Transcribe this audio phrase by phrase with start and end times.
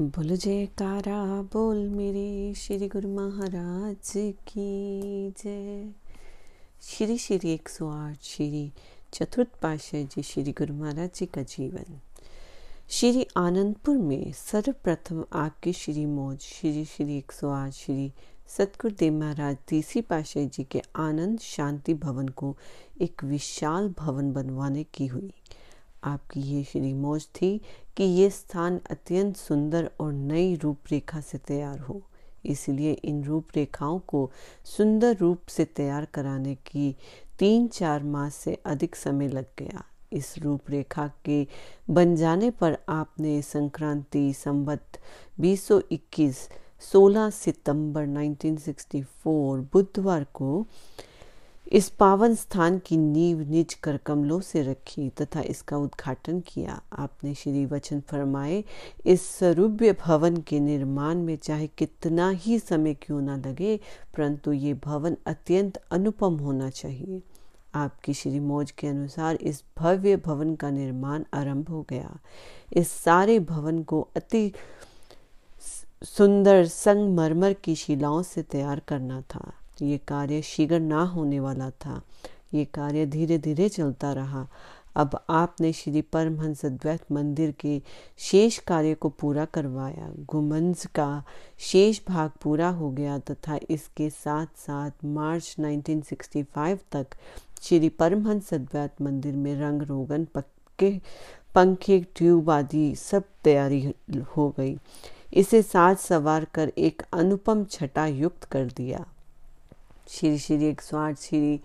[0.00, 4.12] बोल जयकारा, बोल मेरे श्री गुरु महाराज
[4.48, 5.92] की जय।
[6.82, 8.72] श्री श्री एक सौ आठ, श्री
[9.12, 12.00] चतुर्थ पाशाह जी, श्री गुरु महाराज जी का जीवन।
[12.88, 18.12] श्री आनंदपुर में सर्वप्रथम आपके श्री मौज, श्री श्री एक सौ आठ, श्री
[18.48, 22.56] सतगुरुदेव महाराज तीसरी पाशाह जी के आनंद शांति भवन को
[23.00, 25.32] एक विशाल भवन बनवाने की हुई।
[26.04, 27.60] आपकी ये श्री मौज थी
[27.96, 32.02] कि ये स्थान अत्यंत सुंदर और नई रूपरेखा से तैयार हो।
[32.44, 34.30] इसलिए इन रूपरेखाओं को
[34.64, 36.96] सुंदर रूप से तैयार कराने की
[37.38, 41.46] तीन चार माह से अधिक समय लग गया। इस रूपरेखा के
[41.90, 44.98] बन जाने पर आपने संक्रांति संवत
[45.40, 46.36] 2021
[46.92, 49.04] 16 सितंबर 1964
[49.72, 50.66] बुधवार को
[51.72, 57.34] इस पावन स्थान की नींव निज कर कमलों से रखी तथा इसका उद्घाटन किया। आपने
[57.34, 58.62] श्री वचन फरमाए,
[59.06, 63.76] इस स्वरूप्य भवन के निर्माण में चाहे कितना ही समय क्यों ना लगे,
[64.16, 67.22] परंतु ये भवन अत्यंत अनुपम होना चाहिए।
[67.74, 72.18] आपकी श्री मौज के अनुसार इस भव्य भवन का निर्माण आरंभ हो गया।
[72.72, 74.52] इस सारे भवन को अति
[76.04, 79.52] सुंदर संगमरमर की शिलाओं से तैयार करना था।
[79.82, 82.02] ये कार्य शीघ्र ना होने वाला था।
[82.54, 84.48] ये कार्य धीरे धीरे चलता रहा।
[84.96, 87.82] अब आपने श्री परमहंस द्वैत मंदिर के
[88.18, 91.24] शेष कार्य को पूरा करवाया। गुमंज का
[91.58, 97.06] शेष भाग पूरा हो गया तथा इसके साथ साथ मार्च 1965 तक
[97.62, 101.00] श्री परमहंस द्वैत मंदिर में रंग रोगन पक्के
[101.54, 103.94] पंखे, ट्यूब आदि सब तैयारी
[104.36, 104.76] हो गई।
[105.34, 109.06] इसे साज सवार कर एक अनुपम छटा युक्त कर दिया।
[110.08, 111.60] श्री श्री एक सौ आठ श्री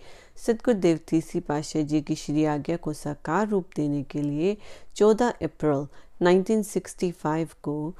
[0.46, 4.56] सतगुरुदेव तीसरी पाशाह जी की श्री आज्ञा को साकार रूप देने के लिए
[4.96, 5.86] 14 अप्रैल
[6.22, 7.94] 1965 को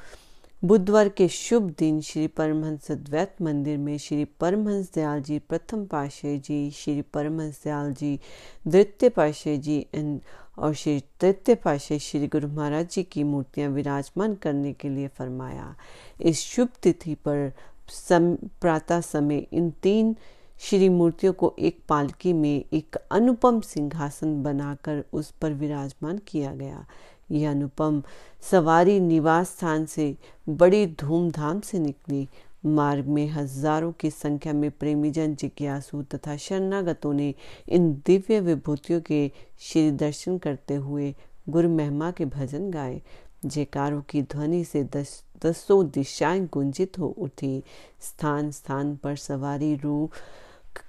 [0.64, 6.36] बुधवार के शुभ दिन श्री परमहंस द्वैत मंदिर में श्री परमहंस दयाल जी प्रथम पाशाह
[6.36, 8.18] जी, श्री परमहंस दयाल जी
[8.66, 10.20] द्वितीय पाशाह जी एंड
[10.58, 15.74] और श्री तृतीय पाशाह श्री गुरु महाराज जी की मूर्तियाँ विराजमान करने के लिए फरमाया।
[16.20, 17.52] इस शुभ तिथि पर
[17.90, 20.16] सम, प्रातः समय इन तीन
[20.60, 26.84] श्री मूर्तियों को एक पालकी में एक अनुपम सिंहासन बनाकर उस पर विराजमान किया गया।
[27.30, 28.02] यह अनुपम
[28.50, 30.16] सवारी निवास स्थान से
[30.48, 32.28] बड़ी धूमधाम से निकली।
[32.66, 37.34] मार्ग में हज़ारों की संख्या में प्रेमीजन, जिज्ञासु तथा शरणागतों ने
[37.68, 41.14] इन दिव्य विभूतियों के श्री दर्शन करते हुए
[41.48, 43.00] गुरु महिमा के भजन गाए।
[43.44, 47.62] जयकारों की ध्वनि से दस दसों दिशाएँ गुंजित हो उठी।
[48.00, 50.10] स्थान स्थान पर सवारी रू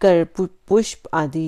[0.02, 1.48] कर पुष्प आदि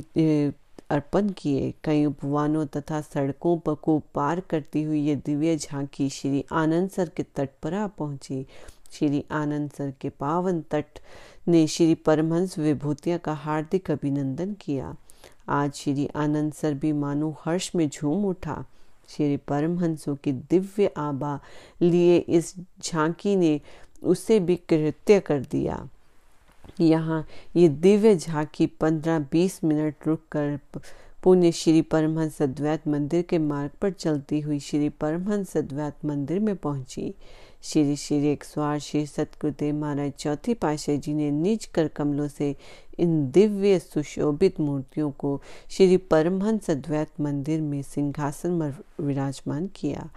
[0.89, 6.43] अर्पण किए। कई उपवानों तथा सड़कों पर को पार करती हुई ये दिव्य झांकी श्री
[6.51, 8.45] आनंद सर के तट पर आ पहुँची।
[8.91, 10.99] श्री आनंद सर के पावन तट
[11.47, 14.95] ने श्री परमहंस विभूतिया का हार्दिक अभिनंदन किया।
[15.49, 18.63] आज श्री आनंद सर भी मानो हर्ष में झूम उठा।
[19.11, 21.39] श्री परमहंसों की दिव्य आभा
[21.81, 23.59] लिए इस झांकी ने
[24.03, 25.87] उसे भी कृत्य कर दिया।
[26.79, 30.57] यहाँ ये दिव्य झांकी पंद्रह बीस मिनट रुक कर
[31.23, 36.55] पुण्य श्री परमहंस अद्वैत मंदिर के मार्ग पर चलती हुई श्री परमहंस अद्वैत मंदिर में
[36.55, 37.13] पहुँची।
[37.63, 42.55] श्री श्री आठ श्री सतगुरुदेव महाराज चौथी पाशाह जी ने निज कर कमलों से
[42.99, 50.09] इन दिव्य सुशोभित मूर्तियों को श्री परमहंस अद्वैत मंदिर में सिंहासन में विराजमान किया।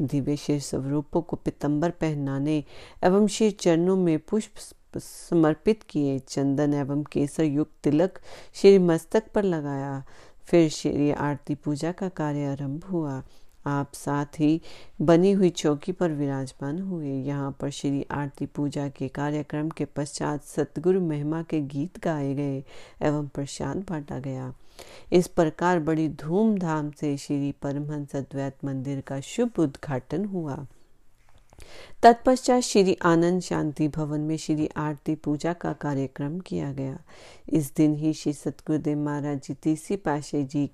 [0.00, 2.64] दिव्य श्री स्वरूपों को पितंबर पहनाने
[3.04, 8.20] एवं श्री चरणों में पुष्प समर्पित किए। चंदन एवं केसर युक्त तिलक
[8.54, 10.04] श्री मस्तक पर लगाया।
[10.44, 13.22] फिर श्री आरती पूजा का कार्य आरंभ हुआ।
[13.66, 14.60] आप साथ ही
[15.00, 20.44] बनी हुई चौकी पर विराजमान हुए। यहाँ पर श्री आरती पूजा के कार्यक्रम के पश्चात
[20.44, 22.58] सतगुरु महिमा के गीत गाए गए
[23.02, 24.52] एवं प्रसाद बांटा गया।
[25.12, 30.66] इस प्रकार बड़ी धूमधाम से श्री परमहंस अद्वैत मंदिर का शुभ उद्घाटन हुआ।
[32.02, 36.98] तत्पश्चात श्री आनंद शांति भवन में श्री आरती पूजा का कार्यक्रम किया गया।
[37.48, 40.66] इस दिन ही श्री सतगुरुदेव महाराज जी तीसरी पाशे जी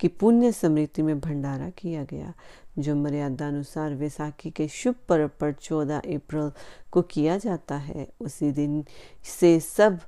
[0.00, 2.32] की पुण्य स्मृति में भंडारा किया गया,
[2.78, 6.50] जो मर्यादा अनुसार वैसाखी के शुभ पर्व पर चौदह अप्रैल
[6.92, 8.84] को किया जाता है। उसी दिन
[9.40, 10.00] से सब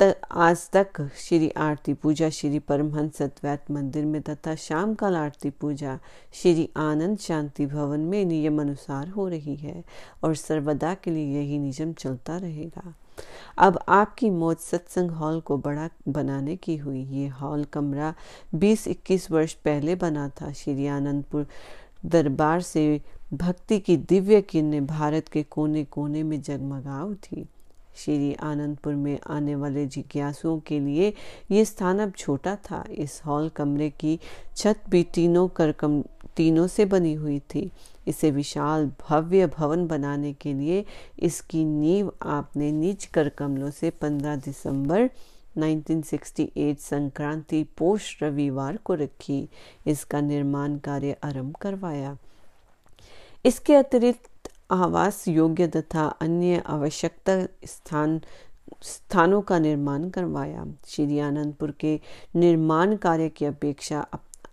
[0.00, 5.50] तक, आज तक श्री आरती पूजा, श्री परमहंस अद्वैत मंदिर में तथा शाम काल आरती
[5.50, 5.98] पूजा,
[6.32, 9.84] श्री आनंद शांति भवन में नियम अनुसार हो रही है
[10.24, 12.94] और सर्वदा के लिए यही नियम चलता रहेगा।
[13.58, 18.14] अब आपकी मौत सत्संग हॉल को बड़ा बनाने की हुई। ये हॉल कमरा
[18.54, 21.46] 20-21 वर्ष पहले बना था। श्री आनंदपुर
[22.06, 23.00] दरबार से
[23.32, 27.48] भक्ति की दिव्य किरणें भारत के कोने कोने में जगमगा उठी।
[28.00, 31.12] श्री आनंदपुर में आने वाले जिज्ञासुओं के लिए
[31.50, 34.18] ये स्थान अब छोटा था। इस हॉल कमरे की
[34.56, 36.02] छत भी तीनों करकम,
[36.36, 37.70] तीनों से बनी हुई थी।
[38.08, 40.84] इसे विशाल भव्य भवन बनाने के लिए
[41.18, 45.10] इसकी नींव आपने निज कर कमलों से 15 दिसंबर
[45.58, 49.48] 1968 संक्रांति पोष रविवार को रखी।
[49.86, 52.16] इसका निर्माण कार्य आरंभ करवाया।
[53.44, 54.39] इसके अतिरिक्त
[54.70, 58.20] आवास, योग्य तथा अन्य आवश्यकता स्थान,
[58.82, 62.00] स्थानों का निर्माण करवाया। श्री आनंदपुर के
[62.36, 64.06] निर्माण कार्य की अपेक्षा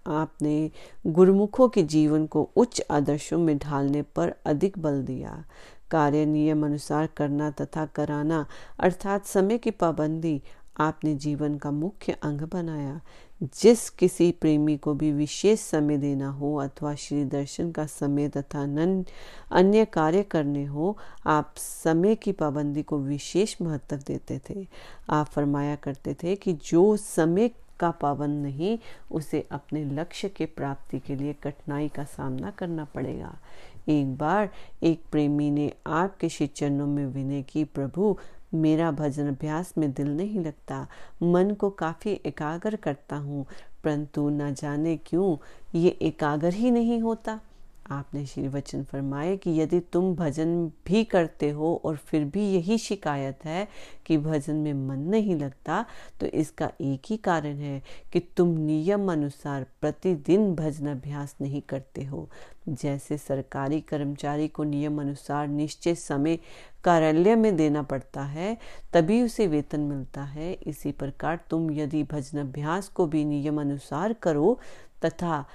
[0.08, 0.72] आपने
[1.08, 5.44] गुरुमुखों के जीवन को उच्च आदर्शों में ढालने पर अधिक बल दिया।
[5.92, 8.46] कार्य नियम अनुसार करना तथा कराना,
[8.80, 10.42] अर्थात समय की पाबंदी
[10.80, 13.02] आपने जीवन का मुख्य अंग बनाया।
[13.44, 18.62] जिस किसी प्रेमी को भी विशेष समय देना हो अथवा श्री दर्शन का समय तथा
[19.52, 24.68] अन्य कार्य करने हो, आप समय की पाबंदी को विशेष महत्व देते थे।
[25.10, 28.80] आप फरमाया करते थे कि जो समय का पाबंद नहीं,
[29.12, 33.38] उसे अपने लक्ष्य के प्राप्ति के लिए कठिनाई का सामना करना पड़ेगा।
[33.90, 34.50] एक बार
[34.84, 38.18] एक प्रेमी ने आपके श्री चरणों में विनय की, प्रभु
[38.54, 40.88] मेरा भजन अभ्यास में दिल नहीं लगता।
[41.24, 43.46] मन को काफ़ी एकाग्र करता हूँ।
[43.84, 45.38] परंतु न जाने क्यों,
[45.76, 47.40] ये एकाग्र ही नहीं होता।
[47.92, 50.56] आपने श्री वचन फरमाए कि यदि तुम भजन
[50.88, 53.68] भी करते हो और फिर भी यही शिकायत है
[54.06, 55.86] कि भजन में मन नहीं लगता
[56.20, 57.82] तो इसका एक ही कारण है
[58.14, 62.28] कि तुम नियम अनुसार प्रतिदिन भजन अभ्यास नहीं करते हो।
[62.70, 66.40] जैसे सरकारी कर्मचारी को नियम अनुसार निश्चित समय
[66.84, 68.58] कार्यालय में देना पड़ता है,
[68.94, 74.14] तभी उसे वेतन मिलता है। इसी प्रकार तुम यदि भजन अभ्यास को भी नियम अनुसार
[74.14, 74.58] करो
[75.06, 75.46] तथा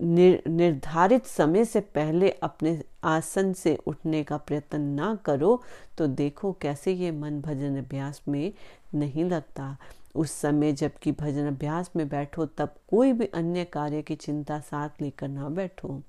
[0.00, 5.62] निर, निर्धारित समय से पहले अपने आसन से उठने का प्रयत्न ना करो
[5.98, 8.52] तो देखो कैसे ये मन भजन अभ्यास में
[8.94, 9.76] नहीं लगता।
[10.14, 15.02] उस समय जबकि भजन अभ्यास में बैठो तब कोई भी अन्य कार्य की चिंता साथ
[15.02, 16.00] लेकर ना बैठो।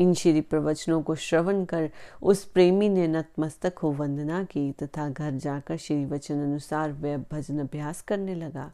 [0.00, 1.90] इन श्री प्रवचनों को श्रवण कर
[2.22, 7.58] उस प्रेमी ने नतमस्तक हो वंदना की तथा घर जाकर श्री वचन अनुसार वह भजन
[7.58, 8.70] अभ्यास करने लगा।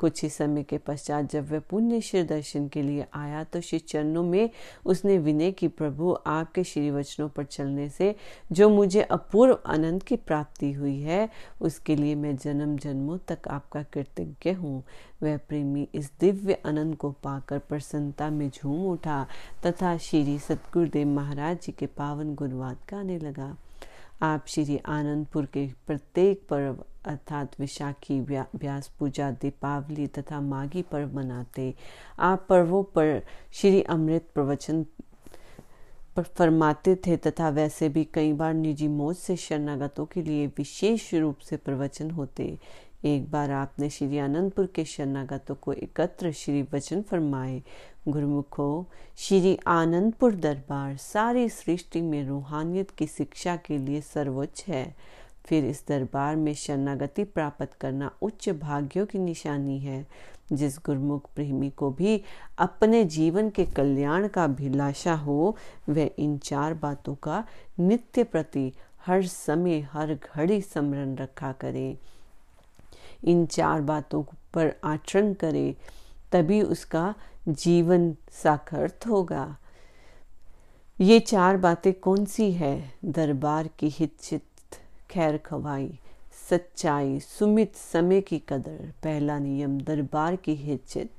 [0.00, 3.78] कुछ ही समय के पश्चात जब वह पुण्य श्री दर्शन के लिए आया तो श्री
[3.78, 4.50] चरणों में
[4.84, 8.14] उसने विनय की, प्रभु, आपके श्री वचनों पर चलने से
[8.52, 11.28] जो मुझे अपूर्व आनंद की प्राप्ति हुई है,
[11.60, 14.82] उसके लिए मैं जन्म जन्मों तक आपका कृतज्ञ हूँ।
[15.22, 19.26] वह प्रेमी इस दिव्य आनंद को पाकर प्रसन्नता में झूम उठा
[19.66, 23.56] तथा श्री सतगुरुदेव महाराज जी के पावन गुरुवाद गाने लगा।
[24.22, 31.72] आप श्री आनंदपुर के प्रत्येक पर्व अर्थात विशाखी व्यास पूजा, दीपावली तथा माघी पर्व मनाते
[32.18, 33.22] आप पर्वों पर
[33.52, 34.84] श्री अमृत प्रवचन
[36.18, 41.38] फरमाते थे तथा वैसे भी कई बार निजी मौज से शरणागतों के लिए विशेष रूप
[41.38, 42.56] से प्रवचन होते।
[43.04, 47.62] एक बार आपने श्री आनंदपुर के शरणागतों को एकत्र श्री वचन फरमाए।
[48.08, 48.86] गुरुमुखो,
[49.16, 54.94] श्री आनंदपुर दरबार, सारी सृष्टि में रूहानियत की शिक्षा के लिए सर्वोच्च है।
[55.44, 60.06] फिर इस दरबार में शरणागति प्राप्त करना उच्च भाग्यों की निशानी है।
[60.52, 62.22] जिस गुरमुख प्रेमी को भी
[62.58, 65.56] अपने जीवन के कल्याण का अभिलाषा हो,
[65.88, 67.44] वह इन चार बातों का
[67.80, 68.72] नित्य प्रति
[69.06, 71.98] हर समय, हर घड़ी स्मरण रखा करे।
[73.24, 74.22] इन चार बातों
[74.54, 75.76] पर आचरण करे,
[76.32, 77.14] तभी उसका
[77.48, 79.56] जीवन सार्थक होगा।
[81.00, 82.92] ये चार बातें कौन सी है?
[83.04, 84.42] दरबार की हित
[85.10, 85.98] खैर खवाई,
[86.50, 91.10] सच्चाई, सुमित समय की कदर। पहला नियम, दरबार की हिचित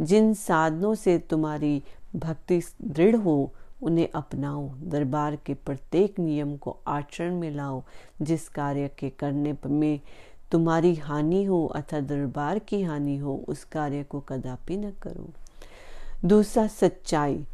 [0.00, 1.82] जिन साधनों से तुम्हारी
[2.16, 3.52] भक्ति दृढ़ हो,
[3.82, 7.82] उन्हें अपनाओ। दरबार के प्रत्येक नियम को आचरण में लाओ।
[8.22, 10.00] जिस कार्य के करने में
[10.50, 15.30] तुम्हारी हानि हो अथवा दरबार की हानि हो, उस कार्य को कदापि न करो।
[16.24, 17.44] दूसरा सच्चाई।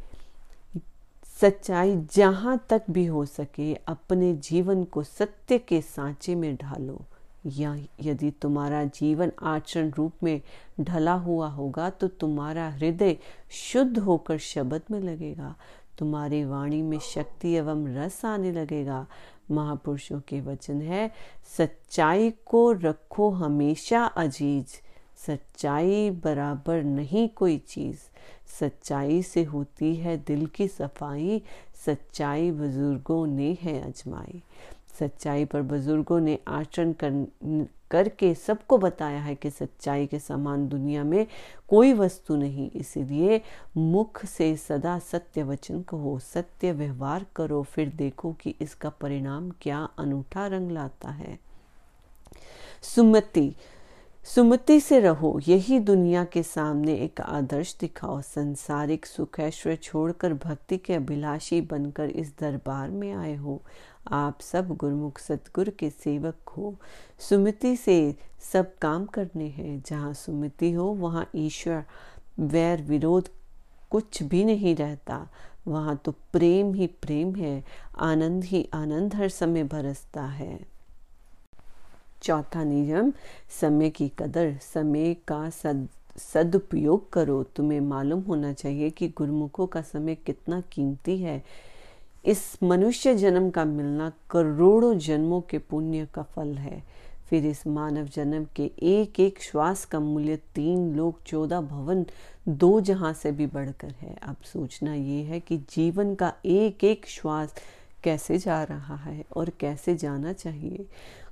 [1.41, 7.00] सच्चाई जहाँ तक भी हो सके, अपने जीवन को सत्य के सांचे में ढालो।
[7.47, 10.41] या यदि तुम्हारा जीवन आचरण रूप में
[10.81, 13.17] ढला हुआ होगा तो तुम्हारा हृदय
[13.50, 15.55] शुद्ध होकर शब्द में लगेगा।
[15.99, 19.07] तुम्हारी वाणी में शक्ति एवं रस आने लगेगा।
[19.50, 21.11] महापुरुषों के वचन है,
[21.57, 24.77] सच्चाई को रखो हमेशा अज़ीज़।
[25.27, 27.99] सच्चाई बराबर नहीं कोई चीज़।
[28.61, 31.43] सच्चाई से होती है दिल की सफ़ाई।
[31.87, 34.43] सच्चाई बुज़ुर्गों ने है अजमाई।
[34.99, 37.27] सच्चाई पर बुज़ुर्गों ने आचरण कर,
[37.91, 41.27] करके सबको बताया है कि सच्चाई के समान दुनिया में
[41.69, 43.41] कोई वस्तु नहीं। इसीलिए
[43.77, 49.89] मुख से सदा सत्य वचन कहो, सत्य व्यवहार करो, फिर देखो कि इसका परिणाम क्या
[49.99, 51.39] अनूठा रंग लाता है।
[52.83, 53.55] सुमति
[54.25, 60.79] सुमति से रहो, यही दुनिया के सामने एक आदर्श दिखाओ। संसारिक सुख ऐश्वर्य छोड़कर भक्ति
[60.79, 63.62] के अभिलाषी बनकर इस दरबार में आए हो।
[64.09, 66.77] आप सब गुरुमुख, सतगुरु के सेवक हो।
[67.19, 68.17] सुमति से
[68.53, 71.85] सब काम करने हैं। जहाँ सुमति हो, वहाँ ईश्वर,
[72.39, 73.29] वैर विरोध
[73.91, 75.29] कुछ भी नहीं रहता।
[75.69, 77.65] वहाँ तो प्रेम ही प्रेम है।
[77.99, 80.80] आनंद ही आनंद हर समय बरसता है।
[82.23, 83.12] चौथा नियम,
[83.61, 89.83] समय की कदर, समय का सद, सदुपयोग करो। तुम्हें मालूम होना चाहिए कि गुरुमुखों का
[89.83, 91.43] समय कितना कीमती है।
[92.25, 96.83] इस मनुष्य जन्म का मिलना करोड़ों जन्मों के पुण्य का फल है।
[97.31, 102.07] फिर इस मानव जन्म के एक एक श्वास का मूल्य तीन लोग चौदह भवन
[102.49, 107.07] दो जहाँ से भी बढ़कर है। अब सोचना ये है कि जीवन का एक एक
[107.07, 107.55] श्वास
[108.05, 110.87] कैसे जा रहा है और कैसे जाना चाहिए।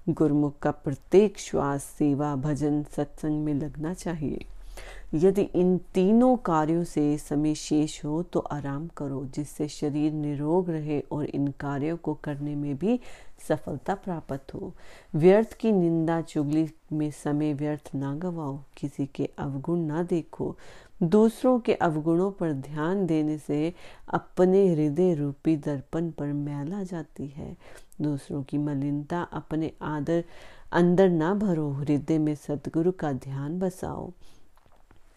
[0.09, 4.45] गुरमुख का प्रत्येक श्वास, सेवा, भजन, सत्संग में लगना चाहिए।
[5.15, 11.01] यदि इन तीनों कार्यों से समय शेष हो तो आराम करो, जिससे शरीर निरोग रहे
[11.01, 13.01] और इन कार्यों को करने में भी
[13.49, 14.73] सफलता प्राप्त हो।
[15.15, 20.57] व्यर्थ की निंदा, चुगली में समय व्यर्थ ना गवाओ। किसी के अवगुण ना देखो।
[21.03, 23.75] दूसरों के अवगुणों पर ध्यान देने से
[24.09, 27.57] अपने हृदय रूपी दर्पण पर मैल जाती है।
[28.01, 30.25] दूसरों की मलिनता अपने आदर
[30.73, 34.13] अंदर ना भरो, हृदय में सदगुरु का ध्यान बसाओ।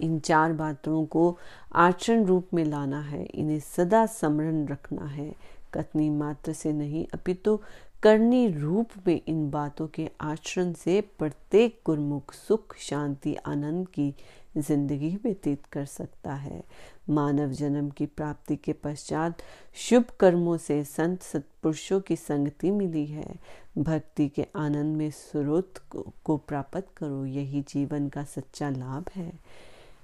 [0.01, 1.37] इन चार बातों को
[1.75, 5.35] आचरण रूप में लाना है, इन्हें सदा स्मरण रखना है।
[5.73, 7.63] कथनी मात्र से नहीं, अपितु तो
[8.03, 14.13] करनी रूप में इन बातों के आचरण से प्रत्येक गुरमुख सुख, शांति, आनंद की
[14.57, 16.63] ज़िंदगी व्यतीत कर सकता है।
[17.09, 19.43] मानव जन्म की प्राप्ति के पश्चात
[19.75, 23.35] शुभ कर्मों से संत सत्पुरुषों की संगति मिली है।
[23.77, 25.77] भक्ति के आनंद में स्रोत
[26.25, 29.31] को प्राप्त करो, यही जीवन का सच्चा लाभ है।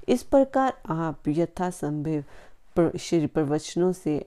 [0.07, 4.17] इस प्रकार आप यथासंभव श्री प्रवचनों से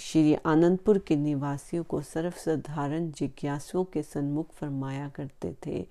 [0.00, 5.86] श्री आनंदपुर के निवासियों को सर्वसाधारण जिज्ञासुओं के सन्मुख फरमाया करते थे।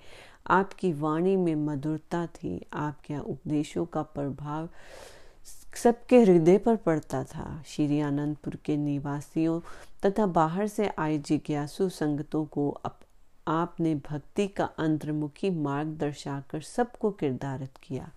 [0.48, 4.70] आपकी वाणी में मधुरता थी आपके उपदेशों का प्रभाव
[5.84, 9.60] सबके हृदय पर पड़ता था। श्री आनंदपुर के निवासियों
[10.06, 13.00] तथा बाहर से आए जिज्ञासु संगतों को अप,
[13.48, 18.10] आपने भक्ति का अंतर्मुखी मार्ग दर्शाकर सबको किरदारित किया।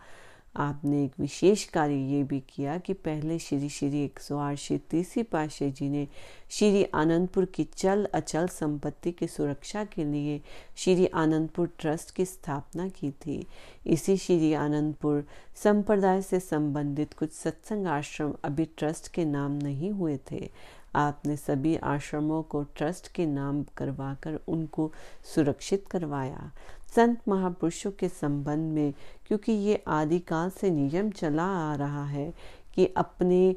[0.56, 4.78] आपने एक विशेष कार्य ये भी किया कि पहले श्री श्री एक सौ आठ श्री
[4.78, 6.08] तीसरी पाशाह जी ने
[6.50, 10.40] श्री आनंदपुर की चल अचल संपत्ति की सुरक्षा के लिए
[10.76, 13.46] श्री आनंदपुर ट्रस्ट की स्थापना की थी।
[13.86, 15.24] इसी श्री आनंदपुर
[15.62, 20.50] संप्रदाय से संबंधित कुछ सत्संग आश्रम अभी ट्रस्ट के नाम नहीं हुए थे।
[20.98, 24.92] आपने सभी आश्रमों को ट्रस्ट के नाम करवाकर उनको
[25.34, 26.50] सुरक्षित करवाया।
[26.96, 28.94] संत महापुरुषों के संबंध में,
[29.26, 32.32] क्योंकि ये आदिकाल से नियम चला आ रहा है
[32.74, 33.56] कि अपने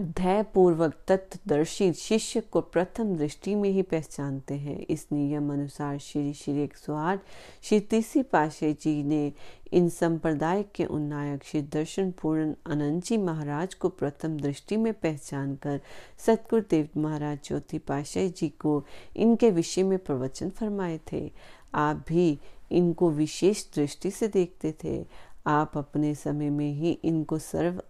[0.00, 6.62] धैर्यपूर्वक तत्वदर्शी शिष्य को प्रथम दृष्टि में ही पहचानते हैं। इस नियम अनुसार श्री श्री
[6.62, 7.20] एक सौ आठ,
[7.62, 9.32] श्री तीसरी पाशे जी ने
[9.72, 15.54] इन संप्रदाय के उन्नायक श्री दर्शन पूर्ण अनंत जी महाराज को प्रथम दृष्टि में पहचान
[15.56, 15.80] कर
[16.26, 18.84] सतगुरु देव महाराज चौथी पाशाही जी को
[19.16, 21.30] इनके विषय में प्रवचन फरमाए थे।
[21.74, 22.38] आप भी
[22.72, 25.04] इनको विशेष दृष्टि से देखते थे।
[25.46, 27.82] आप अपने समय में ही इनको सर्व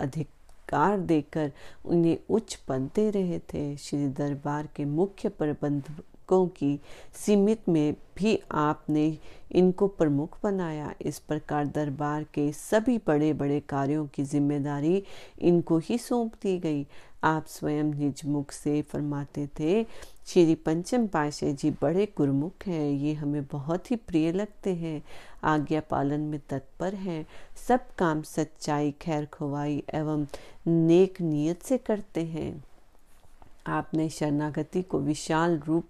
[0.69, 1.51] अधिकार देकर
[1.85, 6.79] उन्हें उच्च बनते रहे थे। श्री दरबार के मुख्य प्रबंधकों की
[7.17, 9.07] सीमित में भी आपने
[9.53, 15.03] इनको प्रमुख बनाया। इस प्रकार दरबार के सभी बड़े बड़े कार्यों की ज़िम्मेदारी
[15.41, 16.87] इनको ही सौंप दी गई।
[17.25, 19.87] आप स्वयं निज मुख से फरमाते थे,
[20.27, 25.03] श्री पंचम पाशे जी बड़े गुरमुख हैं, ये हमें बहुत ही प्रिय लगते हैं।
[25.45, 27.27] आज्ञा पालन में तत्पर हैं।
[27.69, 30.27] सब काम सच्चाई, खैर खुवाई एवं
[30.67, 32.65] नेक नियत से करते हैं।
[33.67, 35.85] आपने शरणागति को विशाल रूप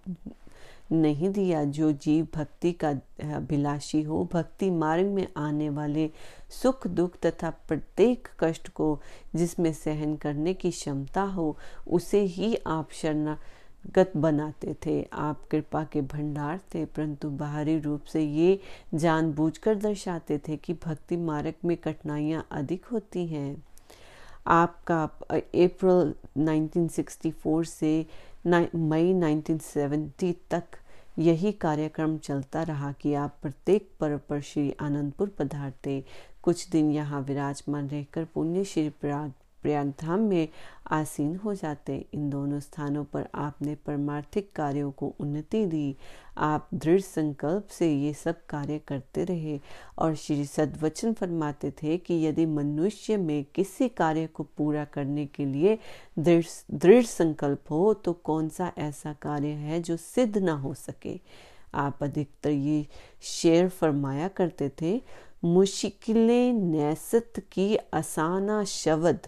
[0.91, 2.89] नहीं दिया जो जीव भक्ति का
[3.35, 6.09] अभिलाषी हो। भक्ति मार्ग में आने वाले
[6.51, 8.99] सुख दुख तथा प्रत्येक कष्ट को
[9.35, 16.01] जिसमें सहन करने की क्षमता हो, उसे ही आप शरणागत बनाते थे। आप कृपा के
[16.01, 18.59] भंडार थे, परंतु बाहरी रूप से ये
[18.93, 23.63] जानबूझकर दर्शाते थे कि भक्ति मार्ग में कठिनाइयाँ अधिक होती हैं।
[24.47, 28.05] आपका अप्रैल 1964 से
[28.75, 30.78] मई 1970 तक
[31.19, 36.03] यही कार्यक्रम चलता रहा कि आप प्रत्येक पर्व पर श्री आनंदपुर पधारते।
[36.43, 40.47] कुछ दिन यहाँ विराजमान रहकर पुण्य श्री प्रयाग प्रयागधाम में
[40.87, 45.95] आसीन हो जाते। इन दोनों स्थानों पर आपने परमार्थिक कार्यों को उन्नति दी।
[46.37, 49.59] आप दृढ़ संकल्प से ये सब कार्य करते रहे
[49.97, 55.45] और श्री सदवचन फरमाते थे कि यदि मनुष्य में किसी कार्य को पूरा करने के
[55.45, 55.77] लिए
[56.19, 61.19] दृढ़ संकल्प हो तो कौन सा ऐसा कार्य है जो सिद्ध ना हो सके?
[61.73, 62.85] आप अधिकतर ये
[63.21, 65.01] शेर फरमाया करते थे,
[65.43, 69.27] मुश्किलें नैसत की आसाना शब्द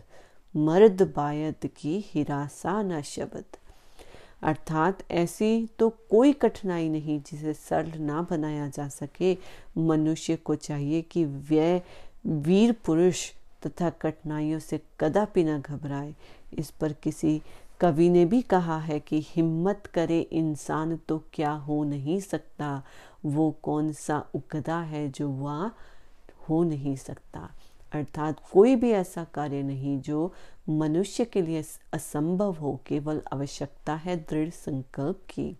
[0.56, 3.58] मर्द बायद की हिरासा न शब्द।
[4.44, 9.38] अर्थात ऐसी तो कोई कठिनाई नहीं जिसे सरल ना बनाया जा सके।
[9.78, 11.82] मनुष्य को चाहिए कि व्यय,
[12.26, 13.30] वीर पुरुष
[13.68, 16.14] तथा कठिनाइयों से कदापि न घबराए।
[16.54, 17.42] इस पर किसी
[17.80, 22.84] कवि ने भी कहा है कि हिम्मत करे इंसान तो क्या हो नहीं सकता।
[23.26, 25.72] वो कौन सा उकदा है जो वह
[26.50, 27.50] हो नहीं सकता।
[27.94, 30.34] अर्थात कोई भी ऐसा कार्य नहीं जो
[30.70, 35.56] मनुष्य के लिए असंभव हो, केवल आवश्यकता है दृढ़ संकल्प की।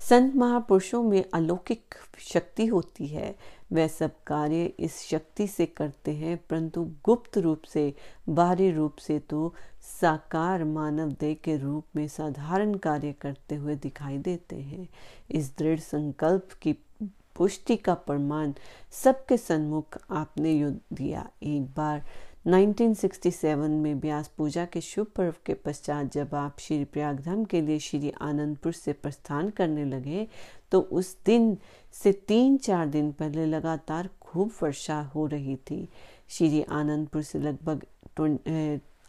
[0.00, 3.34] संत महापुरुषों में अलौकिक शक्ति होती है।
[3.72, 7.94] वह सब कार्य इस शक्ति से करते हैं, परंतु गुप्त रूप से
[8.28, 9.54] बाहरी रूप से तो
[10.00, 14.88] साकार मानव देह के रूप में साधारण कार्य करते हुए दिखाई देते हैं।
[15.30, 16.72] इस दृढ़ संकल्प की
[17.36, 18.52] पुष्टि का प्रमाण
[19.02, 22.02] सबके सन्मुख आपने युद्ध दिया। एक बार
[22.46, 27.78] 1967 में ब्यास पूजा के शुभ पर्व के पश्चात जब आप श्री प्रयागधाम के लिए
[27.78, 30.26] श्री आनंदपुर से प्रस्थान करने लगे
[30.72, 31.56] तो उस दिन
[31.94, 35.88] से तीन चार दिन पहले लगातार खूब वर्षा हो रही थी।
[36.28, 37.84] श्री आनंदपुर से लगभग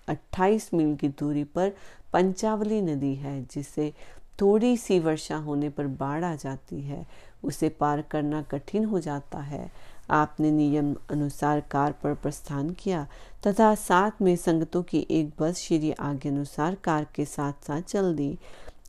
[0.08, 1.72] अट्ठाईस मील की दूरी पर
[2.14, 3.94] पंचावली नदी है जिससे
[4.42, 7.06] थोड़ी सी वर्षा होने पर बाढ़ आ जाती है,
[7.44, 9.72] उसे पार करना कठिन हो जाता है।
[10.10, 13.08] आपने नियम अनुसार कार पर प्रस्थान किया,
[13.48, 18.16] तथा साथ में संगतों की एक बस श्री आगे अनुसार कार के साथ साथ चल
[18.16, 18.38] दी।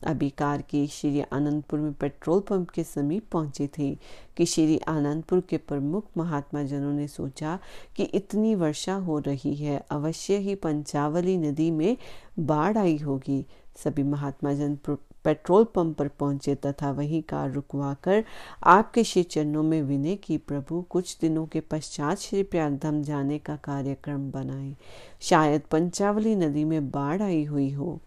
[0.03, 3.97] अभी कार की श्री आनंदपुर में पेट्रोल पंप के समीप पहुँची थी,
[4.37, 7.59] कि श्री आनंदपुर के प्रमुख महात्मा जनों ने सोचा
[7.95, 11.97] कि इतनी वर्षा हो रही है, अवश्य ही पंचावली नदी में
[12.39, 13.45] बाढ़ आई होगी।
[13.83, 14.75] सभी महात्मा जन
[15.23, 18.23] पेट्रोल पंप पर पहुँचे तथा वहीं कार रुकवाकर
[18.63, 23.55] आपके श्री चरणों में विनय की, प्रभु, कुछ दिनों के पश्चात श्री प्रयागधाम जाने का
[23.55, 24.75] कार्यक्रम बनाए।
[25.21, 27.99] शायद पंचावली नदी में बाढ़ आई हुई हो।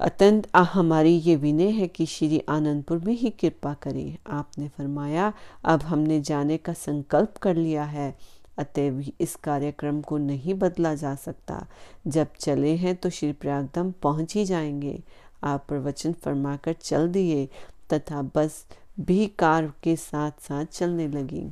[0.00, 5.32] अत्यंत हमारी ये विनय है कि श्री आनंदपुर में ही कृपा करें। आपने फरमाया,
[5.64, 8.18] अब हमने जाने का संकल्प कर लिया है।
[8.58, 11.66] अतएव इस कार्यक्रम को नहीं बदला जा सकता।
[12.06, 15.02] जब चले हैं तो श्री प्रयागधाम पहुँच ही जाएँगे।
[15.42, 17.48] आप प्रवचन फरमाकर चल दिए
[17.92, 18.64] तथा बस
[19.00, 21.48] भी कार के साथ साथ चलने लगी।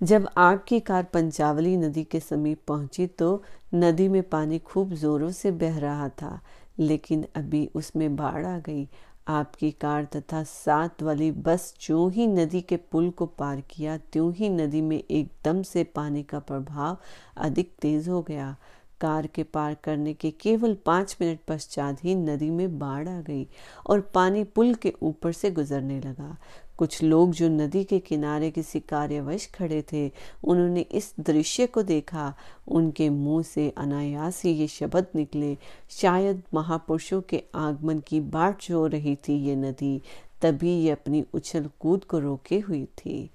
[0.00, 3.42] जब आपकी कार पंचावली नदी के समीप पहुँची तो
[3.74, 6.40] नदी में पानी खूब जोरों से बह रहा था,
[6.78, 8.86] लेकिन अभी उसमें बाढ़ आ गई।
[9.28, 14.32] आपकी कार तथा साथ वाली बस जो ही नदी के पुल को पार किया, त्यों
[14.32, 16.96] ही नदी में एकदम से पानी का प्रभाव
[17.36, 18.56] अधिक तेज हो गया।
[19.02, 23.46] कार के पार करने के केवल पाँच मिनट पश्चात ही नदी में बाढ़ आ गई
[23.86, 26.36] और पानी पुल के ऊपर से गुजरने लगा।
[26.78, 30.10] कुछ लोग जो नदी के किनारे किसी कार्यवश खड़े थे,
[30.44, 32.34] उन्होंने इस दृश्य को देखा।
[32.68, 35.56] उनके मुँह से अनायास ही ये शब्द निकले,
[35.90, 40.00] शायद महापुरुषों के आगमन की बाट जो रही थी ये नदी,
[40.42, 43.30] तभी ये अपनी उछल कूद को रोके हुई थी।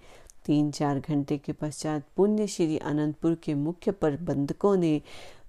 [0.46, 5.02] तीन चार घंटे के पश्चात पुण्य श्री अनंतपुर के मुख्य प्रबंधकों ने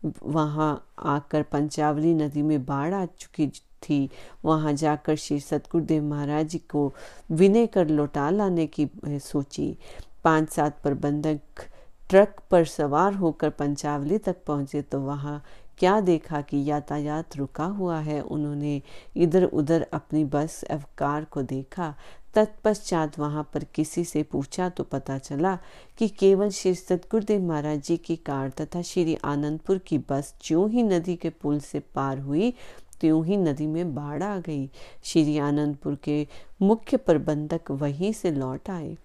[0.04, 0.72] वहाँ
[1.06, 3.46] आकर पंचावली नदी में बाढ़ आ चुकी
[3.82, 4.08] थी।
[4.44, 6.92] वहाँ जाकर श्री सतगुरुदेव महाराज जी को
[7.30, 9.76] विनय कर लौटा लाने की सोची।
[10.24, 11.64] पाँच सात प्रबंधक
[12.10, 15.42] ट्रक पर सवार होकर पंचावली तक पहुँचे तो वहाँ
[15.78, 18.80] क्या देखा कि यातायात रुका हुआ है। उन्होंने
[19.16, 20.64] इधर उधर अपनी बस
[20.98, 21.94] कार को देखा।
[22.38, 25.58] तत्पश्चात वहाँ पर किसी से पूछा तो पता चला
[25.98, 30.82] कि केवल श्री सतगुरुदेव महाराज जी की कार तथा श्री आनंदपुर की बस ज्यों ही
[30.82, 32.52] नदी के पुल से पार हुई,
[33.00, 34.70] त्यों ही नदी में बाढ़ आ गई।
[35.04, 36.26] श्री आनंदपुर के
[36.62, 38.96] मुख्य प्रबंधक वहीं से लौट आए।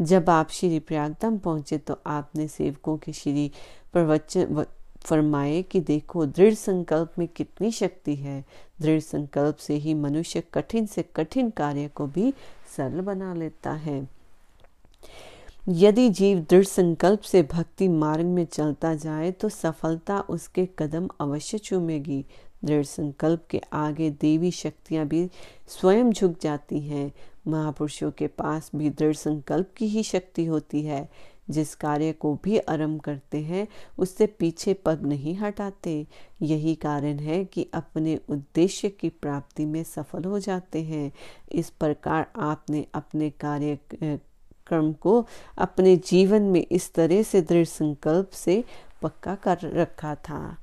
[0.00, 3.50] जब आप श्री प्रयागधाम पहुँचे तो आपने सेवकों के श्री
[3.92, 4.64] प्रवचन
[4.98, 8.44] फरमाए कि देखो, दृढ़ संकल्प में कितनी शक्ति है।
[8.80, 12.32] दृढ़ संकल्प से ही मनुष्य कठिन से कठिन कार्य को भी
[12.76, 14.08] सरल बना लेता है।
[15.68, 21.58] यदि जीव दृढ़ संकल्प से भक्ति मार्ग में चलता जाए तो सफलता उसके कदम अवश्य
[21.58, 22.24] चूमेगी।
[22.64, 25.28] दृढ़ संकल्प के आगे देवी शक्तियाँ भी
[25.68, 27.12] स्वयं झुक जाती हैं।
[27.48, 31.08] महापुरुषों के पास भी दृढ़ संकल्प की ही शक्ति होती है।
[31.50, 36.06] जिस कार्य को भी आरंभ करते हैं, उससे पीछे पग नहीं हटाते।
[36.42, 41.12] यही कारण है कि अपने उद्देश्य की प्राप्ति में सफल हो जाते हैं।
[41.52, 43.78] इस प्रकार आपने अपने कार्य
[44.66, 45.26] क्रम को
[45.58, 48.64] अपने जीवन में इस तरह से दृढ़ संकल्प से
[49.02, 50.56] पक्का कर रखा था।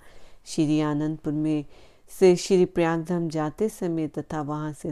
[0.46, 1.66] श्री आनंदपुर में
[2.10, 4.92] से श्री प्रयागधाम जाते समय तथा वहाँ से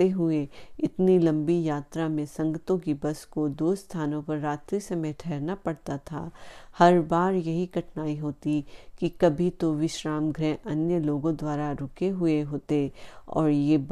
[0.00, 0.48] लौटते हुए
[0.80, 5.96] इतनी लंबी यात्रा में संगतों की बस को दो स्थानों पर रात्रि समय ठहरना पड़ता
[5.98, 6.30] था।
[6.78, 8.64] हर बार यही कठिनाई होती
[8.98, 12.92] कि कभी तो विश्राम गृह अन्य लोगों द्वारा रुके हुए होते
[13.28, 13.86] और ये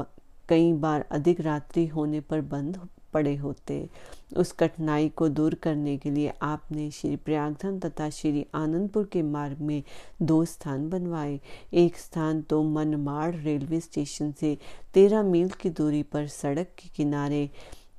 [0.49, 2.77] कई बार अधिक रात्रि होने पर बंद
[3.15, 3.89] पड़े होते।
[4.37, 9.59] उस कठिनाई को दूर करने के लिए आपने श्री प्रयागधन तथा श्री आनंदपुर के मार्ग
[9.61, 9.83] में
[10.23, 11.41] दो स्थान बनवाए।
[11.75, 14.57] एक स्थान तो मनमाड़ रेलवे स्टेशन से
[14.95, 17.49] तेरह मील की दूरी पर सड़क के किनारे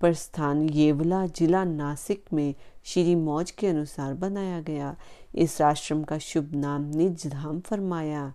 [0.01, 2.53] पर स्थान येवला जिला नासिक में
[2.85, 4.95] श्री मौज के अनुसार बनाया गया।
[5.35, 8.33] इस आश्रम का शुभ नाम निज धाम फरमाया।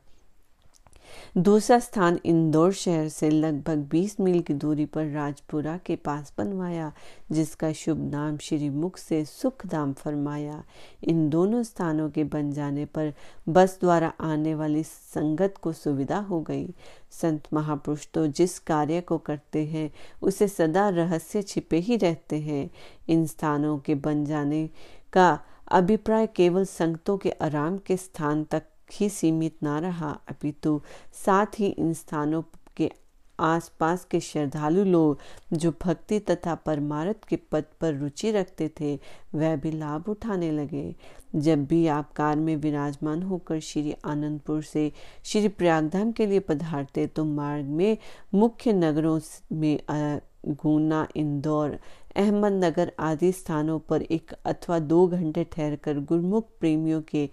[1.38, 6.92] दूसरा स्थान इंदौर शहर से लगभग 20 मील की दूरी पर राजपुरा के पास बनवाया,
[7.33, 10.64] जिसका शुभ नाम श्री मुख से सुखधाम फरमाया।
[11.05, 13.12] इन दोनों स्थानों के बन जाने पर
[13.49, 16.75] बस द्वारा आने वाली संगत को सुविधा हो गई।
[17.11, 19.92] संत महापुरुष तो जिस कार्य को करते हैं,
[20.23, 22.70] उसे सदा रहस्य छिपे ही रहते हैं।
[23.09, 24.70] इन स्थानों के बन जाने
[25.12, 30.81] का अभिप्राय केवल संगतों के आराम के स्थान तक ही सीमित ना रहा। अपितु
[31.26, 32.42] साथ ही इन स्थानों
[32.76, 32.90] के
[33.38, 35.18] आसपास के श्रद्धालु लोग
[35.53, 38.94] जो भक्ति तथा परमारथ के पद पर रुचि रखते थे,
[39.35, 40.94] वह भी लाभ उठाने लगे।
[41.35, 44.90] जब भी आप कार में विराजमान होकर श्री आनंदपुर से
[45.24, 47.96] श्री प्रयागधाम के लिए पधारते तो मार्ग में
[48.35, 49.18] मुख्य नगरों
[49.53, 49.79] में
[50.46, 51.79] गुना, इंदौर,
[52.16, 57.29] अहमदनगर आदि स्थानों पर एक अथवा दो घंटे ठहरकर गुरमुख प्रेमियों के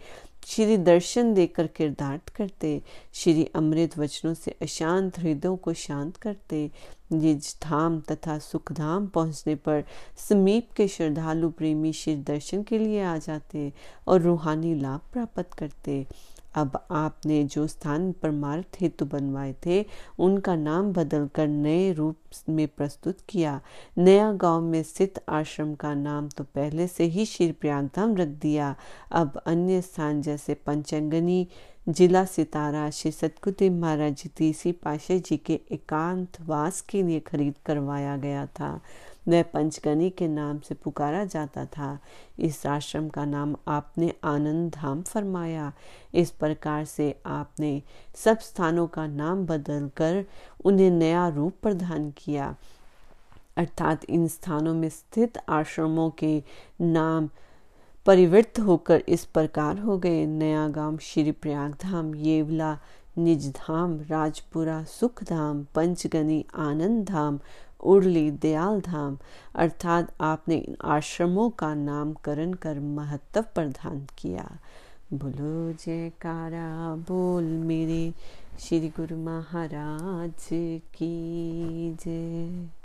[0.48, 2.82] श्री दर्शन देकर किरदार्थ करते,
[3.14, 6.72] श्री अमृत वचनों से अशांत हृदयों को शांत करते।
[7.12, 9.84] निज धाम तथा सुखधाम पहुँचने पर
[10.30, 13.72] समीप के श्रद्धालु प्रेमी श्री दर्शन के लिए आ जाते
[14.08, 16.06] और रूहानी लाभ प्राप्त करते।
[16.56, 19.86] अब आपने जो स्थान परमार्थ हेतु बनवाए थे,
[20.20, 22.18] उनका नाम बदलकर नए रूप
[22.50, 23.62] में प्रस्तुत किया।
[23.98, 28.76] नया गाँव में स्थित आश्रम का नाम तो पहले से ही श्री प्रयागधाम रख दिया।
[29.12, 31.48] अब अन्य स्थान जैसे पंचंगनी,
[31.90, 37.54] जिला सितारा, श्री सतकुदेव महाराज जी, तीसरी पाशे जी के एकांत वास के लिए खरीद
[37.66, 38.82] करवाया गया था।
[39.28, 42.00] वह पंचगनी के नाम से पुकारा जाता था।
[42.40, 45.74] इस आश्रम का नाम आपने आनंद धाम फरमाया।
[46.14, 47.82] इस प्रकार से आपने
[48.16, 50.26] सब स्थानों का नाम बदलकर
[50.66, 52.56] उन्हें नया रूप प्रदान किया।
[53.58, 56.44] अर्थात इन स्थानों में स्थित आश्रमों के
[56.82, 57.30] नाम
[58.06, 62.80] परिवृत्त होकर इस प्रकार हो गए। नया गाँव श्री प्रयाग धाम, येवला,
[63.18, 67.40] निज धाम, राजपुरा, सुख धाम, पंचगनी, आनंद धाम
[67.84, 69.18] उर्ली दयाल धाम
[69.56, 74.58] अर्थात आपने इन आश्रमों का नामकरण कर महत्व प्रदान किया।
[75.14, 78.14] बोलो, जयकारा, बोल मेरे
[78.60, 80.50] श्री गुरु महाराज
[80.96, 82.77] की जय।